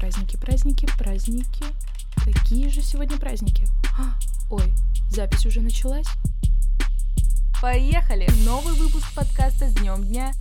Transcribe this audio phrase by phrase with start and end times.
[0.00, 1.64] Праздники, праздники, праздники.
[2.24, 3.66] Какие же сегодня праздники?
[3.98, 4.18] А,
[4.48, 4.72] ой,
[5.10, 6.06] запись уже началась?
[7.60, 8.26] Поехали!
[8.46, 10.32] Новый выпуск подкаста с днем дня.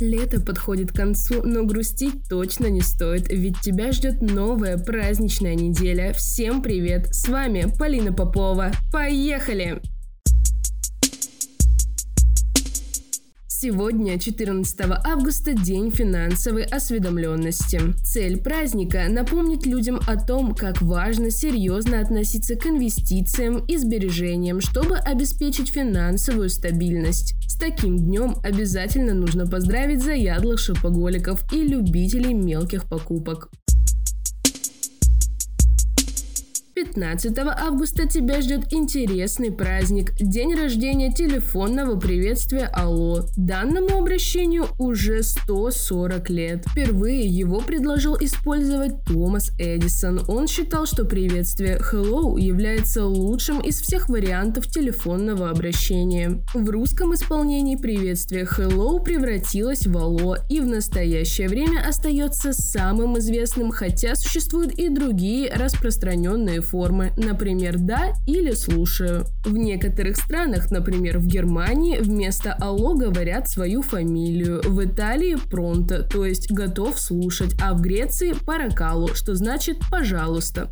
[0.00, 6.12] Лето подходит к концу, но грустить точно не стоит, ведь тебя ждет новая праздничная неделя.
[6.12, 7.06] Всем привет!
[7.14, 8.72] С вами Полина Попова.
[8.90, 9.80] Поехали!
[13.58, 17.80] Сегодня, 14 августа, день финансовой осведомленности.
[18.04, 24.98] Цель праздника– напомнить людям о том, как важно серьезно относиться к инвестициям и сбережениям, чтобы
[24.98, 27.32] обеспечить финансовую стабильность.
[27.48, 33.48] С таким днем обязательно нужно поздравить заядлых шопоголиков и любителей мелких покупок.
[36.76, 43.22] 15 августа тебя ждет интересный праздник– день рождения телефонного приветствия Алло.
[43.34, 46.66] Данному обращению уже 140 лет.
[46.68, 50.20] Впервые его предложил использовать Томас Эдисон.
[50.28, 56.44] Он считал, что приветствие Hello является лучшим из всех вариантов телефонного обращения.
[56.52, 63.70] В русском исполнении приветствие Hello превратилось в Алло и в настоящее время остается самым известным,
[63.70, 69.24] хотя существуют и другие распространенные формы, например, «да» или «слушаю».
[69.44, 74.62] В некоторых странах, например, в Германии, вместо «алло» говорят свою фамилию.
[74.64, 80.70] В Италии «пронто», то есть «готов слушать», а в Греции «паракалу», что значит «пожалуйста».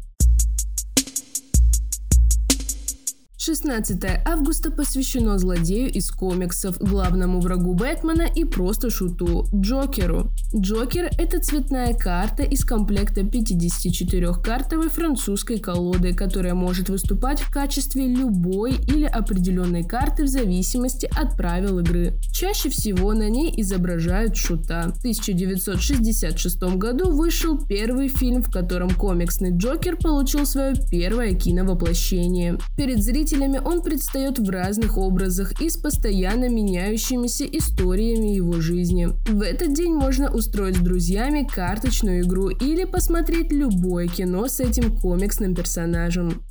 [3.45, 10.31] 16 августа посвящено злодею из комиксов, главному врагу Бэтмена и просто шуту– Джокеру.
[10.57, 18.77] Джокер– это цветная карта из комплекта 54-картовой французской колоды, которая может выступать в качестве любой
[18.77, 22.19] или определенной карты в зависимости от правил игры.
[22.33, 24.91] Чаще всего на ней изображают шута.
[24.95, 32.57] В 1966 году вышел первый фильм, в котором комиксный Джокер получил свое первое киновоплощение.
[32.79, 39.09] Перед зрителями зрителями он предстает в разных образах и с постоянно меняющимися историями его жизни.
[39.29, 44.97] В этот день можно устроить с друзьями карточную игру или посмотреть любое кино с этим
[44.97, 46.43] комиксным персонажем.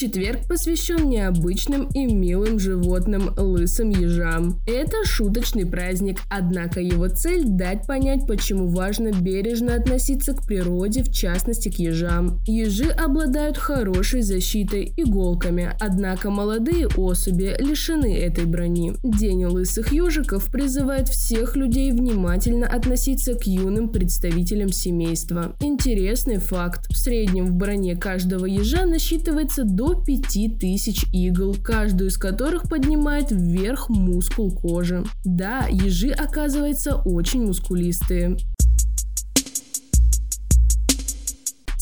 [0.00, 4.58] Четверг посвящен необычным и милым животным– лысым ежам.
[4.66, 11.12] Это шуточный праздник, однако его цель– дать понять, почему важно бережно относиться к природе, в
[11.12, 12.40] частности к ежам.
[12.46, 18.94] Ежи обладают хорошей защитой иголками, однако молодые особи лишены этой брони.
[19.04, 25.54] День лысых ежиков призывает всех людей внимательно относиться к юным представителям семейства.
[25.60, 32.68] Интересный факт– в среднем в броне каждого ежа насчитывается до 5000 игл, каждую из которых
[32.68, 35.04] поднимает вверх мускул кожи.
[35.24, 38.36] Да, ежи оказывается очень мускулистые.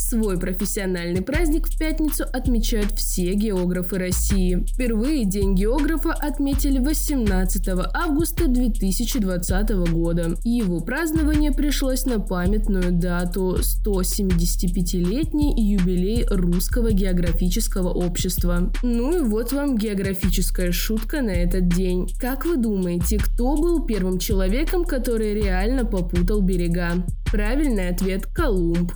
[0.09, 4.65] Свой профессиональный праздник в пятницу отмечают все географы России.
[4.67, 10.35] Впервые День географа отметили 18 августа 2020 года.
[10.45, 18.73] Его празднование пришлось на памятную дату 175-летний юбилей Русского географического общества.
[18.83, 22.09] Ну и вот вам географическая шутка на этот день.
[22.19, 27.05] Как вы думаете, кто был первым человеком, который реально попутал берега?
[27.31, 28.91] Правильный ответ– Колумб.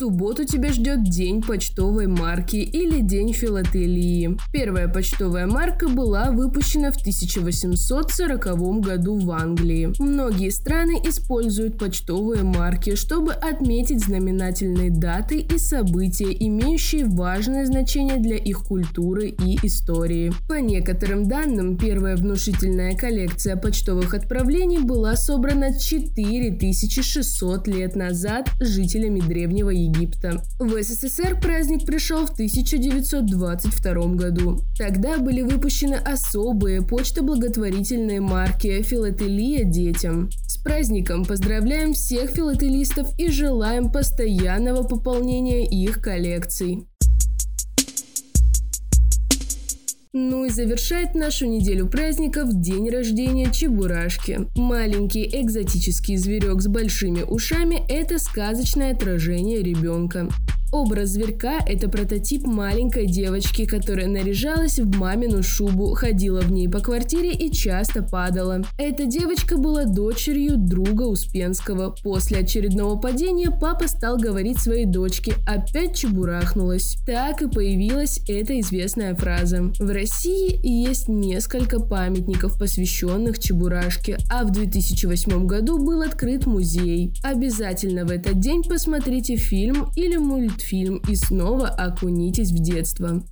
[0.00, 4.34] Субботу тебя ждет День почтовой марки или День филателии.
[4.50, 9.92] Первая почтовая марка была выпущена в 1840 году в Англии.
[9.98, 18.36] Многие страны используют почтовые марки, чтобы отметить знаменательные даты и события, имеющие важное значение для
[18.36, 20.32] их культуры и истории.
[20.48, 29.68] По некоторым данным, первая внушительная коллекция почтовых отправлений была собрана 4600 лет назад жителями Древнего
[29.68, 30.42] Египта Египта.
[30.58, 34.60] В СССР праздник пришел в 1922 году.
[34.78, 40.30] Тогда были выпущены особые почтоблаготворительные марки «Филателия детям».
[40.46, 46.89] С праздником поздравляем всех филателистов и желаем постоянного пополнения их коллекций.
[50.12, 54.40] Ну и завершает нашу неделю праздников день рождения Чебурашки.
[54.56, 60.28] Маленький экзотический зверек с большими ушами– это сказочное отражение ребенка.
[60.72, 66.78] Образ зверька– это прототип маленькой девочки, которая наряжалась в мамину шубу, ходила в ней по
[66.78, 68.62] квартире и часто падала.
[68.78, 71.96] Эта девочка была дочерью друга Успенского.
[72.04, 76.98] После очередного падения папа стал говорить своей дочке «опять чебурахнулась».
[77.04, 79.72] Так и появилась эта известная фраза.
[79.80, 87.12] В России есть несколько памятников, посвященных Чебурашке, а в 2008 году был открыт музей.
[87.24, 90.16] Обязательно в этот день посмотрите фильм или
[90.60, 93.22] мультфильм и снова окунитесь в детство.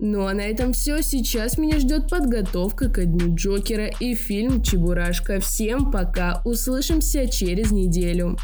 [0.00, 1.02] Ну а на этом все.
[1.02, 5.40] Сейчас меня ждет подготовка ко дню Джокера и фильм Чебурашка.
[5.40, 6.40] Всем пока.
[6.44, 8.36] Услышимся через неделю.